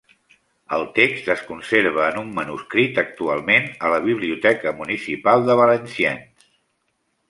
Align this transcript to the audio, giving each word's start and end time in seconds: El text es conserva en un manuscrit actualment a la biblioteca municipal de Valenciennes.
El 0.77 0.85
text 0.95 1.29
es 1.33 1.43
conserva 1.49 2.07
en 2.07 2.17
un 2.23 2.33
manuscrit 2.41 2.99
actualment 3.05 3.71
a 3.91 3.95
la 3.97 4.03
biblioteca 4.09 4.77
municipal 4.83 5.49
de 5.53 5.63
Valenciennes. 5.65 6.47